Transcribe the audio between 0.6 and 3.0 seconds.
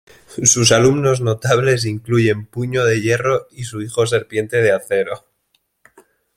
alumnos notables incluyen Puño de